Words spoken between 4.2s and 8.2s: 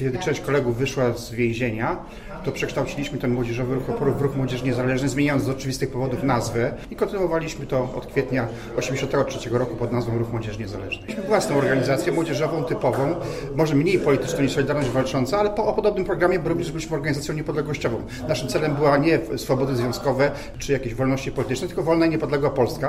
ruch Młodzież Niezależny, zmieniając z oczywistych powodów nazwę i kontynuowaliśmy to od